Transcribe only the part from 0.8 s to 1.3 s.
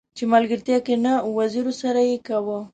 کې نه